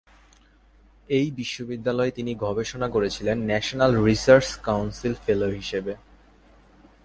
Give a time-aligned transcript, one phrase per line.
[1.09, 5.93] এই বিশ্ববিদ্যালয়ে তিনি গবেষণা করেছিলেন ন্যাশনাল রিসার্চ কাউন্সিল ফেলো হিসেবে।